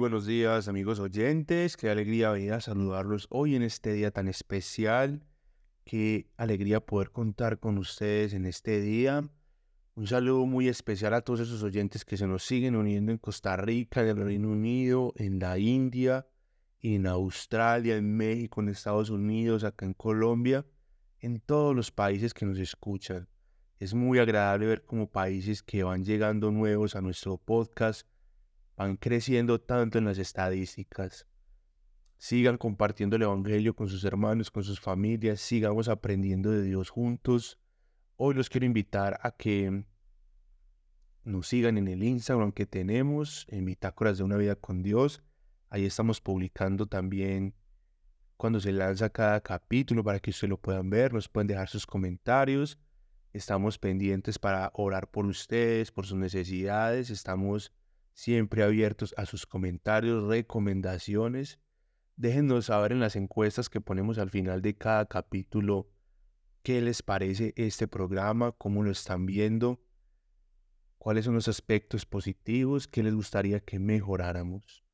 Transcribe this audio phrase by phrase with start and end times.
[0.00, 5.26] buenos días amigos oyentes, qué alegría venir a saludarlos hoy en este día tan especial,
[5.84, 9.28] qué alegría poder contar con ustedes en este día.
[9.94, 13.58] Un saludo muy especial a todos esos oyentes que se nos siguen uniendo en Costa
[13.58, 16.26] Rica, en el Reino Unido, en la India,
[16.80, 20.64] en Australia, en México, en Estados Unidos, acá en Colombia,
[21.18, 23.28] en todos los países que nos escuchan.
[23.78, 28.06] Es muy agradable ver como países que van llegando nuevos a nuestro podcast
[28.80, 31.26] van creciendo tanto en las estadísticas.
[32.16, 37.58] Sigan compartiendo el Evangelio con sus hermanos, con sus familias, sigamos aprendiendo de Dios juntos.
[38.16, 39.84] Hoy los quiero invitar a que
[41.24, 45.22] nos sigan en el Instagram que tenemos, en Bitácoras de una vida con Dios.
[45.68, 47.54] Ahí estamos publicando también
[48.38, 51.84] cuando se lanza cada capítulo para que ustedes lo puedan ver, nos pueden dejar sus
[51.84, 52.78] comentarios.
[53.34, 57.10] Estamos pendientes para orar por ustedes, por sus necesidades.
[57.10, 57.74] Estamos
[58.20, 61.58] siempre abiertos a sus comentarios, recomendaciones.
[62.16, 65.88] Déjennos saber en las encuestas que ponemos al final de cada capítulo
[66.62, 69.82] qué les parece este programa, cómo lo están viendo,
[70.98, 74.84] cuáles son los aspectos positivos, qué les gustaría que mejoráramos.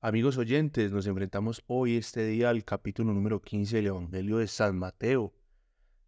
[0.00, 4.78] Amigos oyentes, nos enfrentamos hoy este día al capítulo número 15 del Evangelio de San
[4.78, 5.34] Mateo.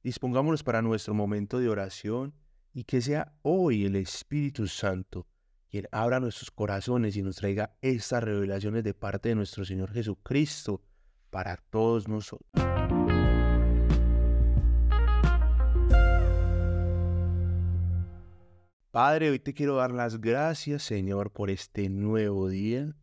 [0.04, 2.36] Dispongámonos para nuestro momento de oración
[2.72, 5.26] y que sea hoy el Espíritu Santo
[5.90, 10.82] abra nuestros corazones y nos traiga estas revelaciones de parte de nuestro Señor Jesucristo
[11.30, 12.48] para todos nosotros.
[18.90, 22.94] Padre, hoy te quiero dar las gracias, Señor, por este nuevo día.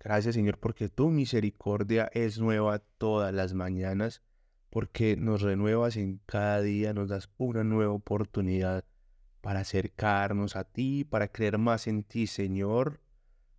[0.00, 4.22] Gracias, Señor, porque tu misericordia es nueva todas las mañanas,
[4.70, 8.84] porque nos renuevas en cada día, nos das una nueva oportunidad
[9.40, 13.00] para acercarnos a ti, para creer más en ti, Señor.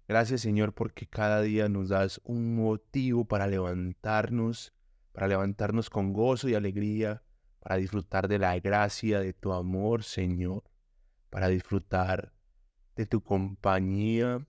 [0.07, 4.73] Gracias, Señor, porque cada día nos das un motivo para levantarnos,
[5.11, 7.23] para levantarnos con gozo y alegría,
[7.59, 10.63] para disfrutar de la gracia de tu amor, Señor,
[11.29, 12.33] para disfrutar
[12.95, 14.45] de tu compañía,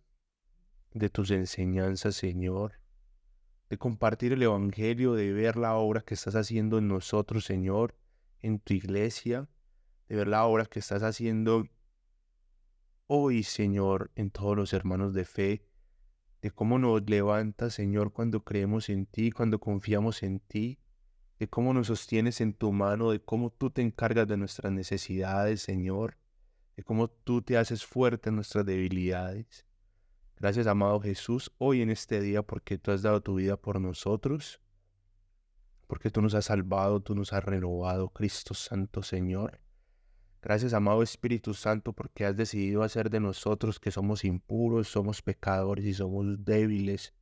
[0.93, 2.81] de tus enseñanzas, Señor,
[3.71, 7.95] de compartir el Evangelio, de ver la obra que estás haciendo en nosotros, Señor,
[8.41, 9.49] en tu iglesia
[10.09, 11.67] de ver la obra que estás haciendo
[13.07, 15.67] hoy, Señor, en todos los hermanos de fe,
[16.41, 20.81] de cómo nos levantas, Señor, cuando creemos en ti, cuando confiamos en ti,
[21.39, 25.63] de cómo nos sostienes en tu mano, de cómo tú te encargas de nuestras necesidades,
[25.63, 26.19] Señor,
[26.77, 29.67] de cómo tú te haces fuerte en nuestras debilidades.
[30.37, 34.61] Gracias, amado Jesús, hoy en este día, porque tú has dado tu vida por nosotros,
[35.87, 39.62] porque tú nos has salvado, tú nos has renovado, Cristo Santo Señor.
[40.43, 45.85] Gracias, amado Espíritu Santo, porque has decidido hacer de nosotros que somos impuros, somos pecadores
[45.85, 47.15] y somos débiles,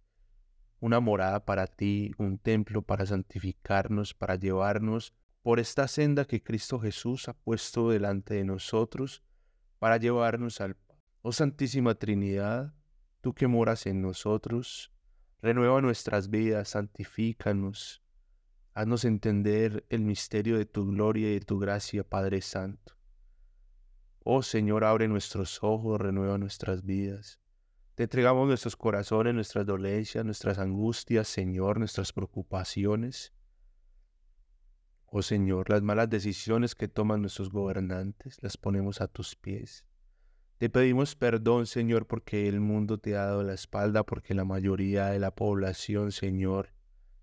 [0.81, 6.81] una morada para ti, un templo para santificarnos, para llevarnos por esta senda que Cristo
[6.81, 9.23] Jesús ha puesto delante de nosotros,
[9.79, 10.79] para llevarnos al
[11.21, 12.73] Oh Santísima Trinidad,
[13.21, 14.95] tú que moras en nosotros,
[15.43, 18.03] renueva nuestras vidas, santifícanos,
[18.73, 23.00] haznos entender el misterio de tu gloria y de tu gracia, Padre Santo.
[24.23, 27.41] Oh Señor, abre nuestros ojos, renueva nuestras vidas.
[27.95, 33.33] Te entregamos nuestros corazones, nuestras dolencias, nuestras angustias, Señor, nuestras preocupaciones.
[35.07, 39.87] Oh Señor, las malas decisiones que toman nuestros gobernantes, las ponemos a tus pies.
[40.59, 45.07] Te pedimos perdón, Señor, porque el mundo te ha dado la espalda, porque la mayoría
[45.07, 46.75] de la población, Señor,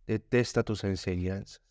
[0.08, 1.62] detesta tus enseñanzas.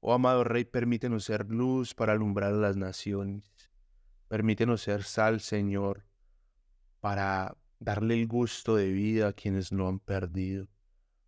[0.00, 3.50] Oh amado Rey, permítenos ser luz para alumbrar a las naciones.
[4.28, 6.04] Permítenos ser sal, Señor,
[7.00, 10.68] para darle el gusto de vida a quienes lo han perdido.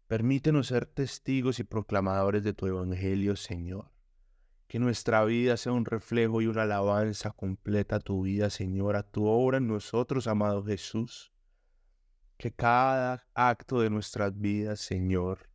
[0.09, 3.93] Permítenos ser testigos y proclamadores de tu Evangelio, Señor.
[4.67, 9.02] Que nuestra vida sea un reflejo y una alabanza completa a tu vida, Señor, a
[9.02, 11.32] tu obra en nosotros, amado Jesús.
[12.37, 15.49] Que cada acto de nuestras vidas, Señor,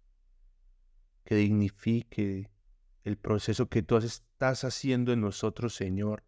[1.25, 2.51] que dignifique
[3.03, 6.23] el proceso que tú estás haciendo en nosotros, Señor,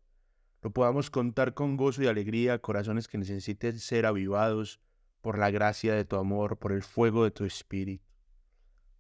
[0.66, 4.80] lo podamos contar con gozo y alegría, corazones que necesiten ser avivados
[5.22, 8.04] por la gracia de tu amor, por el fuego de tu espíritu.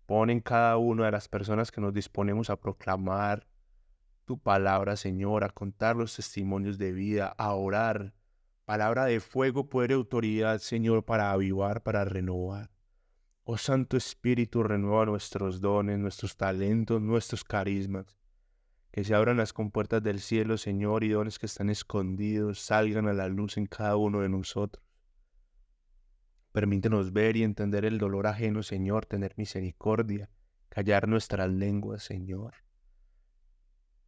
[0.05, 3.47] Pon en cada una de las personas que nos disponemos a proclamar
[4.25, 8.13] tu palabra, Señor, a contar los testimonios de vida, a orar.
[8.65, 12.69] Palabra de fuego, poder y autoridad, Señor, para avivar, para renovar.
[13.43, 18.15] Oh Santo Espíritu, renueva nuestros dones, nuestros talentos, nuestros carismas
[18.95, 23.13] que se abran las compuertas del cielo, Señor, y dones que están escondidos salgan a
[23.13, 24.81] la luz en cada uno de nosotros.
[26.53, 30.29] Permítenos ver y entender el dolor ajeno, Señor, tener misericordia,
[30.69, 32.53] callar nuestras lenguas, Señor.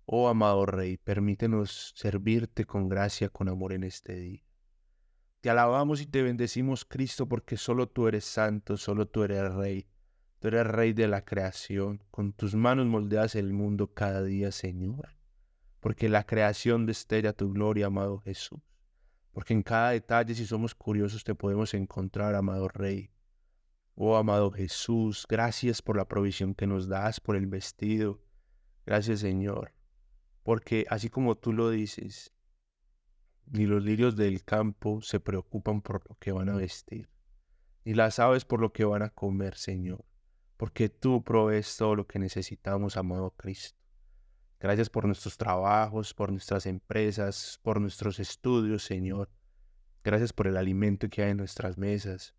[0.05, 4.45] Oh amado Rey, permítenos servirte con gracia, con amor en este día.
[5.41, 9.85] Te alabamos y te bendecimos, Cristo, porque solo tú eres santo, solo tú eres Rey.
[10.39, 12.03] Tú eres Rey de la creación.
[12.11, 15.15] Con tus manos moldeas el mundo cada día, Señor.
[15.79, 18.59] Porque la creación destella tu gloria, amado Jesús
[19.37, 23.11] porque en cada detalle, si somos curiosos, te podemos encontrar, amado Rey.
[23.93, 28.19] Oh, amado Jesús, gracias por la provisión que nos das, por el vestido.
[28.83, 29.75] Gracias, Señor,
[30.41, 32.33] porque así como tú lo dices,
[33.45, 37.07] ni los lirios del campo se preocupan por lo que van a vestir,
[37.85, 40.03] ni las aves por lo que van a comer, Señor,
[40.57, 43.80] porque tú provees todo lo que necesitamos, amado Cristo.
[44.59, 49.30] Gracias por nuestros trabajos, por nuestras empresas, por nuestros estudios, Señor.
[50.04, 52.33] Gracias por el alimento que hay en nuestras mesas,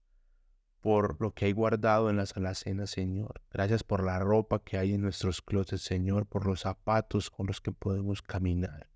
[0.81, 3.41] por lo que hay guardado en las alacenas, Señor.
[3.53, 7.61] Gracias por la ropa que hay en nuestros closets, Señor, por los zapatos con los
[7.61, 8.89] que podemos caminar.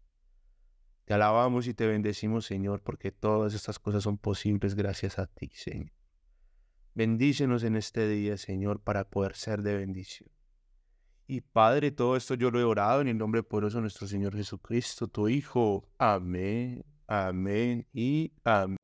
[1.04, 5.50] Te alabamos y te bendecimos, Señor, porque todas estas cosas son posibles gracias a ti,
[5.54, 6.01] Señor.
[6.94, 10.28] Bendícenos en este día, Señor, para poder ser de bendición.
[11.26, 14.36] Y Padre, todo esto yo lo he orado en el nombre poderoso de nuestro Señor
[14.36, 15.88] Jesucristo, tu Hijo.
[15.96, 18.76] Amén, amén y amén.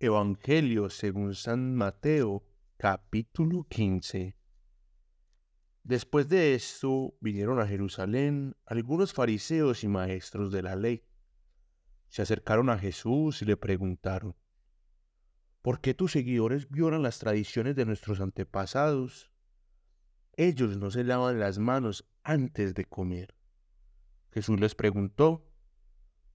[0.00, 2.42] Evangelio según San Mateo,
[2.78, 4.39] capítulo 15.
[5.82, 11.04] Después de esto vinieron a Jerusalén algunos fariseos y maestros de la ley
[12.10, 14.36] se acercaron a Jesús y le preguntaron,
[15.62, 19.30] ¿por qué tus seguidores violan las tradiciones de nuestros antepasados?
[20.36, 23.36] Ellos no se lavan las manos antes de comer.
[24.32, 25.46] Jesús les preguntó,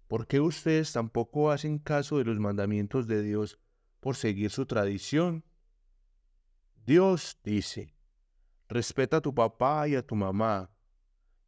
[0.07, 3.59] ¿por qué ustedes tampoco hacen caso de los mandamientos de Dios
[3.99, 5.43] por seguir su tradición?
[6.85, 7.94] Dios dice,
[8.75, 10.69] respeta a tu papá y a tu mamá,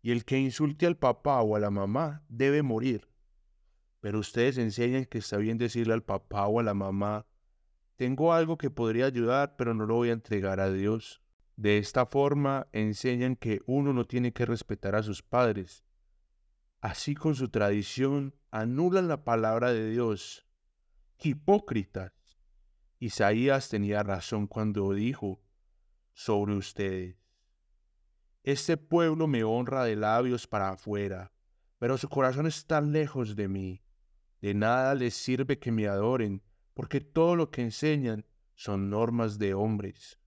[0.02, 3.10] y el que insulte al papá o a la mamá debe morir.
[4.00, 7.26] Pero ustedes enseñan que está bien decirle al papá o a la mamá,
[7.98, 11.22] tengo algo que podría ayudar, pero no lo voy a entregar a Dios.
[11.58, 15.84] De esta forma enseñan que uno no tiene que respetar a sus padres.
[16.80, 20.46] Así con su tradición anulan la palabra de Dios.
[21.20, 22.14] Hipócritas.
[23.00, 25.42] Isaías tenía razón cuando dijo
[26.18, 27.16] sobre ustedes.
[28.42, 31.32] Este pueblo me honra de labios para afuera,
[31.78, 33.84] pero su corazón está lejos de mí.
[34.42, 36.42] De nada les sirve que me adoren,
[36.74, 38.26] porque todo lo que enseñan
[38.56, 40.18] son normas de hombres.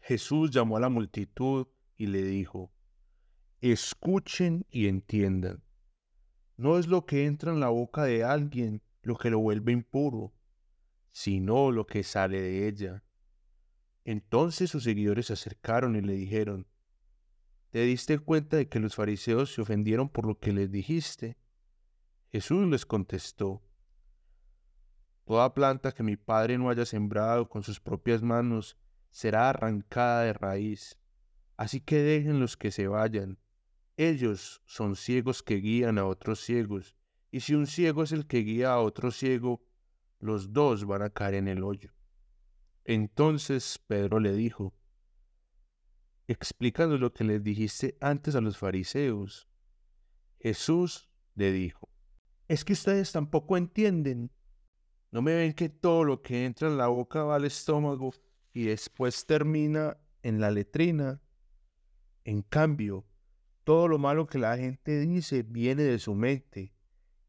[0.00, 1.66] Jesús llamó a la multitud
[1.98, 2.72] y le dijo,
[3.60, 5.62] escuchen y entiendan.
[6.56, 10.32] No es lo que entra en la boca de alguien lo que lo vuelve impuro,
[11.10, 13.04] sino lo que sale de ella.
[14.04, 16.66] Entonces sus seguidores se acercaron y le dijeron,
[17.70, 21.36] ¿te diste cuenta de que los fariseos se ofendieron por lo que les dijiste?
[22.30, 23.62] Jesús les contestó,
[25.30, 28.76] Toda planta que mi Padre no haya sembrado con sus propias manos
[29.10, 30.98] será arrancada de raíz.
[31.56, 33.38] Así que déjenlos que se vayan.
[33.96, 36.96] Ellos son ciegos que guían a otros ciegos,
[37.30, 39.62] y si un ciego es el que guía a otro ciego,
[40.18, 41.92] los dos van a caer en el hoyo.
[42.92, 44.74] Entonces Pedro le dijo,
[46.26, 49.48] explicando lo que les dijiste antes a los fariseos.
[50.40, 51.88] Jesús le dijo,
[52.48, 54.32] es que ustedes tampoco entienden.
[55.12, 58.12] No me ven que todo lo que entra en la boca va al estómago
[58.52, 61.22] y después termina en la letrina.
[62.24, 63.06] En cambio,
[63.62, 66.74] todo lo malo que la gente dice viene de su mente.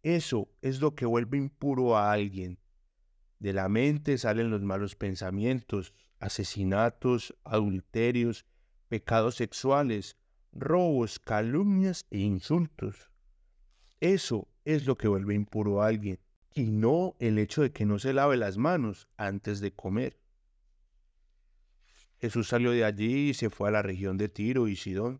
[0.01, 2.60] Eso es lo que vuelve impuro a alguien.
[3.41, 8.45] De la mente salen los malos pensamientos, asesinatos, adulterios,
[8.87, 10.15] pecados sexuales,
[10.51, 13.09] robos, calumnias e insultos.
[13.99, 16.19] Eso es lo que vuelve impuro a alguien,
[16.53, 20.19] y no el hecho de que no se lave las manos antes de comer.
[22.19, 25.19] Jesús salió de allí y se fue a la región de Tiro y Sidón.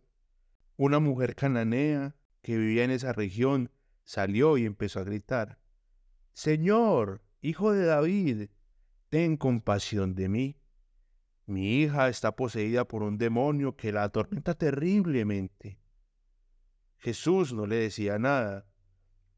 [0.78, 3.72] Una mujer cananea que vivía en esa región
[4.04, 5.58] salió y empezó a gritar,
[6.34, 8.50] Señor, hijo de David,
[9.10, 10.58] ten compasión de mí.
[11.46, 15.80] Mi hija está poseída por un demonio que la atormenta terriblemente.
[16.98, 18.66] Jesús no le decía nada,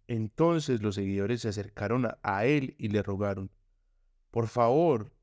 [0.08, 3.52] entonces los seguidores se acercaron a, él y le rogaron,
[4.32, 5.14] por favor,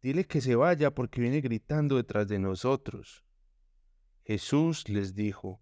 [0.00, 3.24] dile que se vaya porque viene gritando detrás de nosotros.
[4.24, 5.60] Jesús les dijo,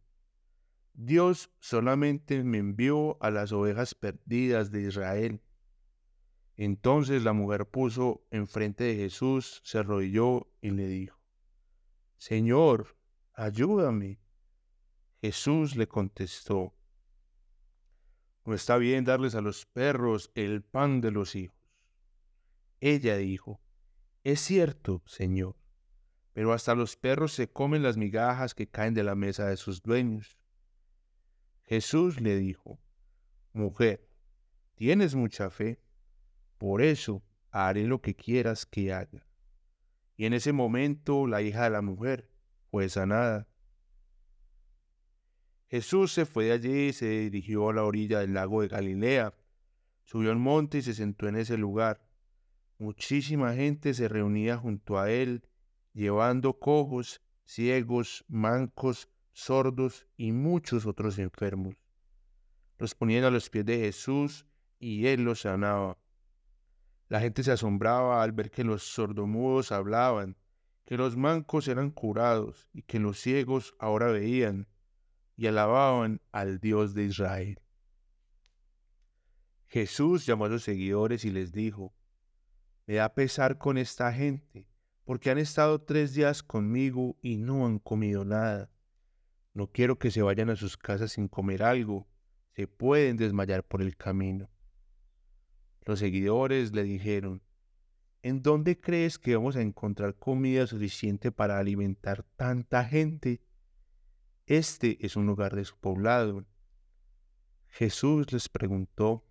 [0.95, 5.43] Dios solamente me envió a las ovejas perdidas de Israel.
[6.57, 11.19] Entonces la mujer puso enfrente de Jesús, se arrodilló y le dijo,
[12.19, 12.97] Señor,
[13.33, 14.21] ayúdame.
[15.21, 16.75] Jesús le contestó,
[18.45, 21.57] no está bien darles a los perros el pan de los hijos.
[22.81, 23.61] Ella dijo,
[24.25, 25.57] es cierto, Señor,
[26.33, 29.83] pero hasta los perros se comen las migajas que caen de la mesa de sus
[29.83, 30.39] dueños.
[31.65, 32.81] Jesús le dijo,
[33.53, 34.09] Mujer,
[34.75, 35.82] tienes mucha fe,
[36.63, 39.27] por eso haré lo que quieras que haga.
[40.17, 42.31] Y en ese momento la hija de la mujer
[42.71, 43.49] fue sanada.
[45.67, 49.35] Jesús se fue de allí y se dirigió a la orilla del lago de Galilea.
[50.05, 52.09] Subió al monte y se sentó en ese lugar.
[52.79, 55.43] Muchísima gente se reunía junto a él,
[55.95, 61.75] llevando cojos, ciegos, mancos, sordos y muchos otros enfermos.
[62.79, 64.47] Los ponían a los pies de Jesús
[64.79, 65.99] y él los sanaba.
[67.13, 70.39] La gente se asombraba al ver que los sordomudos hablaban,
[70.87, 74.67] que los mancos eran curados y que los ciegos ahora veían
[75.37, 77.61] y alababan al Dios de Israel.
[79.67, 81.95] Jesús llamó a los seguidores y les dijo,
[82.87, 84.67] Me da pesar con esta gente,
[85.05, 88.71] porque han estado tres días conmigo y no han comido nada.
[89.53, 92.09] No quiero que se vayan a sus casas sin comer algo.
[92.57, 94.49] Se pueden desmayar por el camino.
[95.85, 97.43] Los seguidores le dijeron,
[98.25, 103.43] ¿En dónde crees que vamos a encontrar comida suficiente para alimentar tanta gente?
[104.47, 106.47] Este es un lugar despoblado.
[107.67, 109.27] Jesús les preguntó,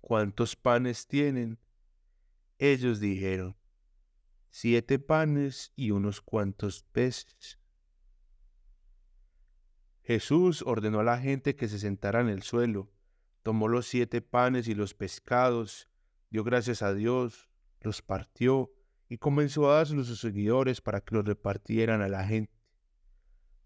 [0.00, 1.58] ¿cuántos panes tienen?
[2.58, 3.54] Ellos dijeron,
[4.48, 7.58] siete panes y unos cuantos peces.
[10.02, 12.93] Jesús ordenó a la gente que se sentara en el suelo,
[13.44, 15.86] tomó los siete panes y los pescados,
[16.30, 17.50] dio gracias a Dios,
[17.82, 18.72] los partió
[19.06, 22.50] y comenzó a darlos a sus seguidores para que los repartieran a la gente.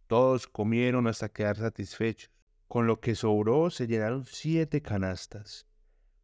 [0.08, 2.30] Todos comieron hasta quedar satisfechos.
[2.66, 5.66] Con lo que sobró se llenaron siete canastas.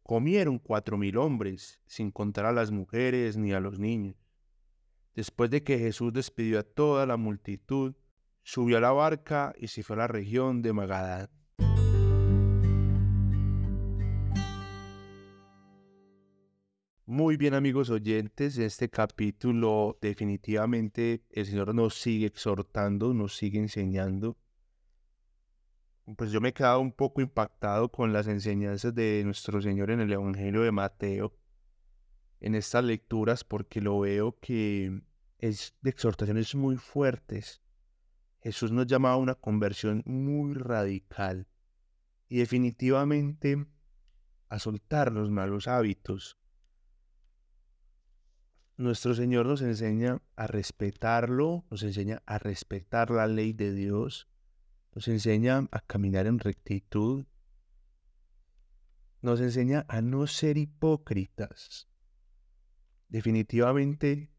[0.03, 4.17] Comieron cuatro mil hombres, sin contar a las mujeres ni a los niños.
[5.15, 7.95] Después de que Jesús despidió a toda la multitud,
[8.43, 11.29] subió a la barca y se fue a la región de Magadán.
[17.07, 24.37] Muy bien amigos oyentes, este capítulo definitivamente el Señor nos sigue exhortando, nos sigue enseñando.
[26.17, 29.99] Pues yo me he quedado un poco impactado con las enseñanzas de nuestro Señor en
[29.99, 31.33] el Evangelio de Mateo,
[32.39, 35.01] en estas lecturas, porque lo veo que
[35.39, 37.61] es de exhortaciones muy fuertes
[38.45, 41.47] Jesús nos llama a una conversión muy radical
[42.29, 43.65] y definitivamente
[44.49, 46.37] a soltar los malos hábitos.
[48.77, 54.27] Nuestro Señor nos enseña a respetarlo, nos enseña a respetar la ley de Dios,
[54.93, 57.25] nos enseña a caminar en rectitud,
[59.21, 61.87] nos enseña a no ser hipócritas.
[63.07, 64.29] Definitivamente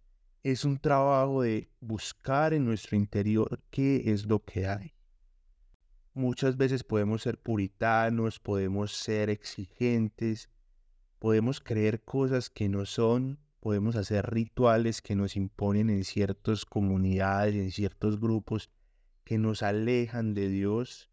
[0.43, 4.93] es un trabajo de buscar en nuestro interior qué es lo que hay.
[6.13, 10.51] Muchas veces podemos ser puritanos, podemos ser exigentes,
[11.19, 17.55] podemos creer cosas que no son, podemos hacer rituales que nos imponen en ciertas comunidades,
[17.55, 18.71] en ciertos grupos,
[19.25, 21.11] que nos alejan de Dios.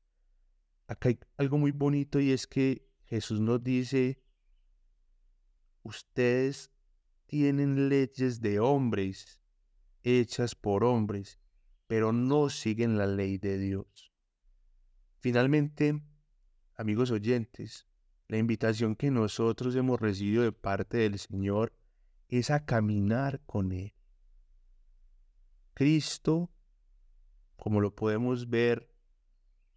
[0.88, 4.22] Acá hay algo muy bonito y es que Jesús nos dice,
[5.82, 6.72] ustedes
[7.26, 9.40] tienen leyes de hombres,
[10.04, 11.40] hechas por hombres,
[11.88, 14.12] pero no siguen la ley de Dios.
[15.20, 16.02] Finalmente,
[16.76, 17.88] amigos oyentes,
[18.28, 21.74] la invitación que nosotros hemos recibido de parte del Señor
[22.40, 23.94] es a caminar con Él.
[25.74, 26.52] Cristo,
[27.56, 28.90] como lo podemos ver,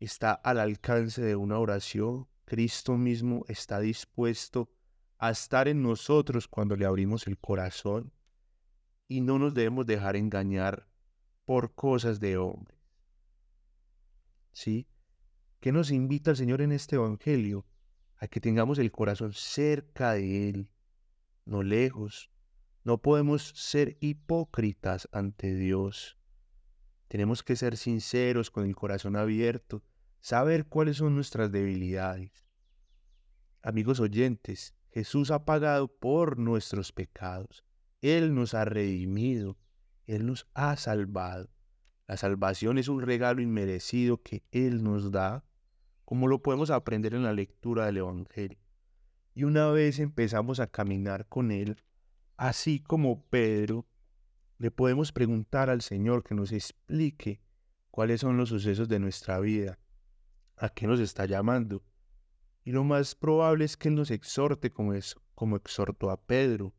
[0.00, 2.28] está al alcance de una oración.
[2.44, 4.70] Cristo mismo está dispuesto
[5.18, 8.12] a estar en nosotros cuando le abrimos el corazón
[9.08, 10.88] y no nos debemos dejar engañar
[11.44, 12.78] por cosas de hombres.
[14.52, 14.86] ¿Sí?
[15.60, 17.66] ¿Qué nos invita el Señor en este Evangelio?
[18.18, 20.70] A que tengamos el corazón cerca de Él,
[21.44, 22.30] no lejos.
[22.86, 26.16] No podemos ser hipócritas ante Dios.
[27.08, 29.82] Tenemos que ser sinceros con el corazón abierto,
[30.20, 32.46] saber cuáles son nuestras debilidades.
[33.60, 37.64] Amigos oyentes, Jesús ha pagado por nuestros pecados.
[38.02, 39.58] Él nos ha redimido.
[40.06, 41.50] Él nos ha salvado.
[42.06, 45.44] La salvación es un regalo inmerecido que Él nos da,
[46.04, 48.60] como lo podemos aprender en la lectura del Evangelio.
[49.34, 51.82] Y una vez empezamos a caminar con Él,
[52.36, 53.86] así como Pedro,
[54.58, 57.40] le podemos preguntar al Señor que nos explique
[57.90, 59.78] cuáles son los sucesos de nuestra vida,
[60.56, 61.82] a qué nos está llamando.
[62.64, 66.74] Y lo más probable es que Él nos exhorte como, es, como exhortó a Pedro.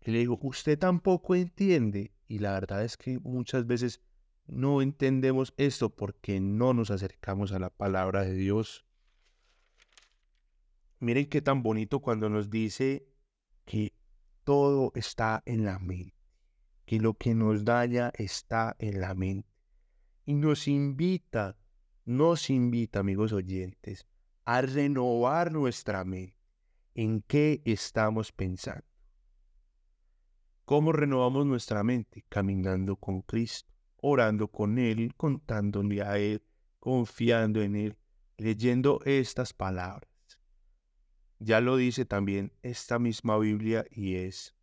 [0.00, 2.12] Que le digo, usted tampoco entiende.
[2.28, 4.00] Y la verdad es que muchas veces
[4.46, 8.84] no entendemos esto porque no nos acercamos a la palabra de Dios.
[10.98, 13.06] Miren qué tan bonito cuando nos dice
[13.64, 13.92] que
[14.44, 16.16] todo está en la mente,
[16.84, 19.48] que lo que nos daña está en la mente.
[20.24, 21.56] Y nos invita,
[22.04, 24.06] nos invita, amigos oyentes,
[24.44, 26.36] a renovar nuestra mente.
[26.94, 28.84] ¿En qué estamos pensando?
[30.64, 32.24] ¿Cómo renovamos nuestra mente?
[32.28, 36.42] Caminando con Cristo, orando con Él, contándole a Él,
[36.78, 37.98] confiando en Él,
[38.36, 40.11] leyendo estas palabras.
[41.44, 44.54] Ya lo dice también esta misma Biblia y es,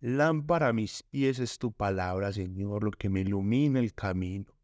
[0.00, 4.54] lámpara a mis pies es tu palabra, Señor, lo que me ilumina el camino.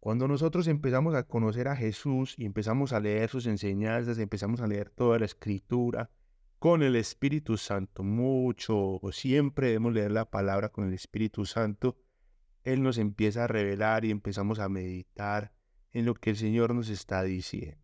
[0.00, 4.66] Cuando nosotros empezamos a conocer a Jesús y empezamos a leer sus enseñanzas, empezamos a
[4.66, 6.10] leer toda la escritura
[6.58, 11.96] con el Espíritu Santo, mucho o siempre debemos leer la palabra con el Espíritu Santo,
[12.64, 15.52] Él nos empieza a revelar y empezamos a meditar
[15.92, 17.81] en lo que el Señor nos está diciendo.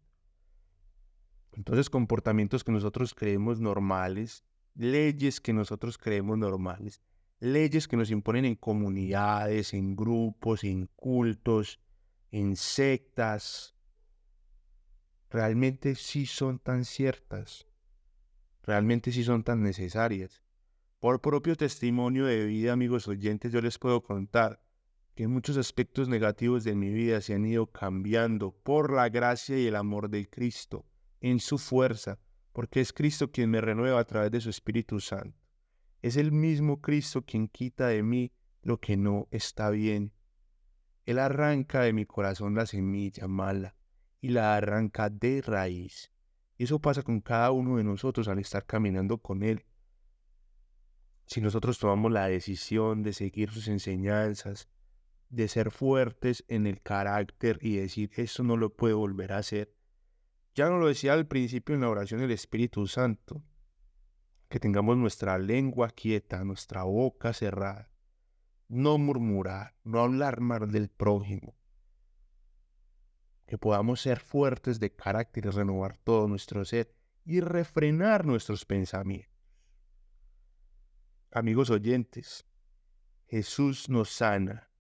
[1.53, 7.03] Entonces, comportamientos que nosotros creemos normales, leyes que nosotros creemos normales,
[7.41, 11.81] leyes que nos imponen en comunidades, en grupos, en cultos,
[12.31, 13.75] en sectas,
[15.31, 17.67] realmente sí son tan ciertas,
[18.63, 20.43] realmente sí son tan necesarias.
[21.01, 24.61] Por propio testimonio de vida, amigos oyentes, yo les puedo contar
[25.15, 29.67] que muchos aspectos negativos de mi vida se han ido cambiando por la gracia y
[29.67, 30.88] el amor de Cristo
[31.21, 32.19] en su fuerza,
[32.53, 35.39] porque es Cristo quien me renueva a través de su Espíritu Santo.
[36.03, 40.13] Es el mismo Cristo quien quita de mí lo que no está bien.
[41.07, 43.75] Él arranca de mi corazón la semilla mala
[44.21, 46.13] y la arranca de raíz.
[46.57, 49.65] Y eso pasa con cada uno de nosotros al estar caminando con Él.
[51.27, 54.69] Si nosotros tomamos la decisión de seguir sus enseñanzas,
[55.29, 59.75] de ser fuertes en el carácter y decir, eso no lo puedo volver a hacer,
[60.55, 63.43] ya no lo decía al principio en la oración del Espíritu Santo,
[64.49, 67.91] que tengamos nuestra lengua quieta, nuestra boca cerrada,
[68.69, 71.57] no murmurar, no hablar mal del prójimo,
[73.47, 79.39] que podamos ser fuertes de carácter y renovar todo nuestro ser y refrenar nuestros pensamientos.
[81.31, 82.47] Amigos oyentes,
[83.27, 84.71] Jesús nos sana.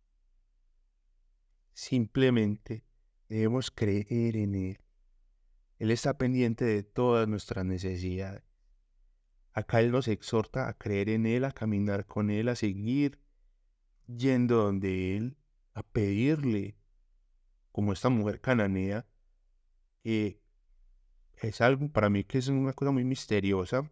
[1.74, 2.86] Simplemente
[3.28, 4.87] debemos creer en Él.
[5.78, 8.42] Él está pendiente de todas nuestras necesidades.
[9.52, 13.20] Acá Él nos exhorta a creer en Él, a caminar con Él, a seguir
[14.06, 15.36] yendo donde Él,
[15.74, 16.76] a pedirle,
[17.72, 19.06] como esta mujer cananea,
[20.02, 20.42] que
[21.36, 23.90] es algo para mí que es una cosa muy misteriosa,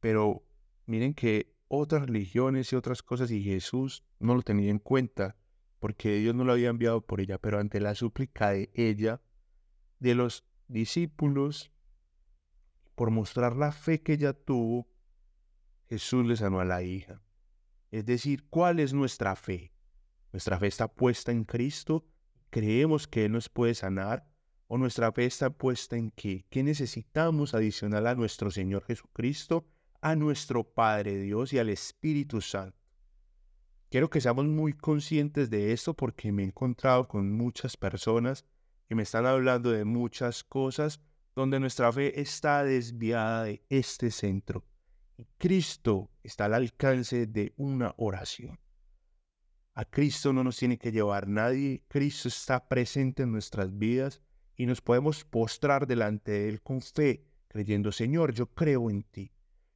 [0.00, 0.46] pero
[0.86, 5.36] miren que otras religiones y otras cosas y Jesús no lo tenía en cuenta,
[5.78, 9.20] porque Dios no lo había enviado por ella, pero ante la súplica de ella,
[9.98, 11.72] de los discípulos,
[12.94, 14.88] por mostrar la fe que ella tuvo,
[15.88, 17.22] Jesús le sanó a la hija.
[17.90, 19.72] Es decir, ¿cuál es nuestra fe?
[20.32, 22.06] ¿Nuestra fe está puesta en Cristo?
[22.50, 24.28] ¿Creemos que Él nos puede sanar?
[24.66, 26.44] ¿O nuestra fe está puesta en qué?
[26.50, 29.66] ¿Qué necesitamos adicional a nuestro Señor Jesucristo,
[30.02, 32.76] a nuestro Padre Dios y al Espíritu Santo?
[33.90, 38.44] Quiero que seamos muy conscientes de esto porque me he encontrado con muchas personas
[38.88, 41.00] que me están hablando de muchas cosas
[41.36, 44.64] donde nuestra fe está desviada de este centro.
[45.18, 48.58] Y Cristo está al alcance de una oración.
[49.74, 54.22] A Cristo no nos tiene que llevar nadie, Cristo está presente en nuestras vidas
[54.56, 59.30] y nos podemos postrar delante de Él con fe, creyendo, Señor, yo creo en ti,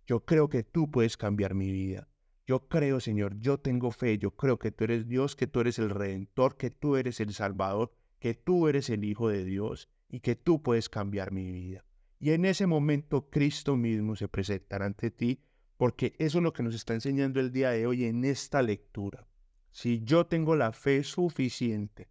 [0.07, 2.09] yo creo que tú puedes cambiar mi vida.
[2.47, 5.79] Yo creo, Señor, yo tengo fe, yo creo que tú eres Dios, que tú eres
[5.79, 7.93] el Redentor, que tú eres el Salvador,
[8.23, 11.85] que tú eres el Hijo de Dios y que tú puedes cambiar mi vida.
[12.21, 15.43] Y en ese momento Cristo mismo se presentará ante ti,
[15.77, 19.27] porque eso es lo que nos está enseñando el día de hoy en esta lectura.
[19.73, 22.11] Si yo tengo la fe suficiente,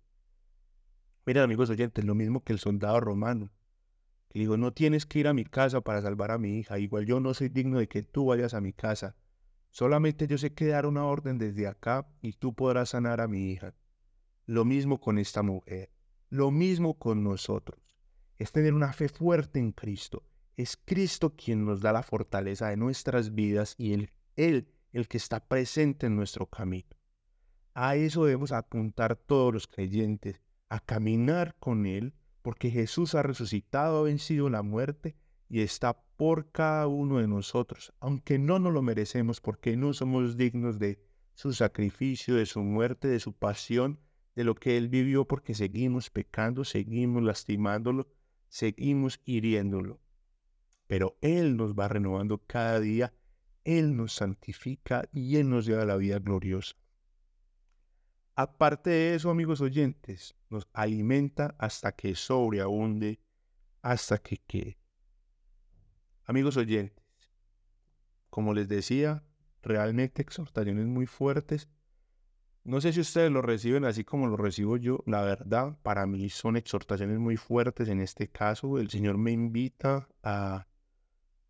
[1.25, 3.49] miren amigos oyentes, lo mismo que el soldado romano,
[4.27, 7.05] que digo, no tienes que ir a mi casa para salvar a mi hija, igual
[7.05, 9.15] yo no soy digno de que tú vayas a mi casa,
[9.69, 13.51] Solamente yo sé que dar una orden desde acá y tú podrás sanar a mi
[13.51, 13.73] hija.
[14.45, 15.89] Lo mismo con esta mujer,
[16.31, 17.79] lo mismo con nosotros.
[18.39, 20.23] Es tener una fe fuerte en Cristo.
[20.55, 23.93] Es Cristo quien nos da la fortaleza de nuestras vidas y
[24.37, 26.89] Él, el que está presente en nuestro camino.
[27.73, 33.99] A eso debemos apuntar todos los creyentes, a caminar con Él, porque Jesús ha resucitado,
[33.99, 35.17] ha vencido la muerte
[35.49, 40.37] y está por cada uno de nosotros, aunque no nos lo merecemos porque no somos
[40.37, 43.99] dignos de su sacrificio, de su muerte, de su pasión,
[44.35, 48.07] de lo que Él vivió porque seguimos pecando, seguimos lastimándolo,
[48.47, 49.99] seguimos hiriéndolo.
[50.87, 53.13] Pero Él nos va renovando cada día,
[53.63, 56.75] Él nos santifica y Él nos lleva a la vida gloriosa.
[58.35, 63.19] Aparte de eso, amigos oyentes, nos alimenta hasta que sobreabunde,
[63.81, 64.77] hasta que quede.
[66.25, 67.03] Amigos oyentes,
[68.29, 69.23] como les decía,
[69.61, 71.69] realmente exhortaciones muy fuertes.
[72.63, 75.03] No sé si ustedes lo reciben así como lo recibo yo.
[75.05, 78.77] La verdad, para mí son exhortaciones muy fuertes en este caso.
[78.79, 80.67] El Señor me invita a,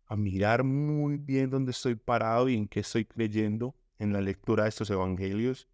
[0.06, 4.64] a mirar muy bien dónde estoy parado y en qué estoy creyendo en la lectura
[4.64, 5.68] de estos evangelios.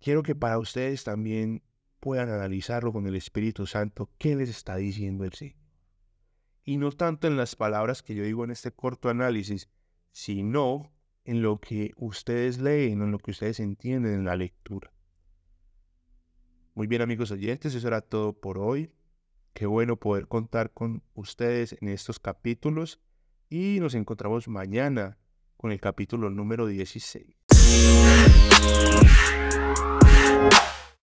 [0.00, 1.62] Quiero que para ustedes también
[2.00, 5.62] puedan analizarlo con el Espíritu Santo, qué les está diciendo el Señor
[6.64, 9.68] y no tanto en las palabras que yo digo en este corto análisis,
[10.12, 10.92] sino
[11.24, 14.92] en lo que ustedes leen, en lo que ustedes entienden en la lectura.
[16.74, 18.90] Muy bien amigos oyentes, eso era todo por hoy.
[19.52, 23.00] Qué bueno poder contar con ustedes en estos capítulos
[23.50, 25.18] y nos encontramos mañana
[25.56, 27.36] con el capítulo número 16.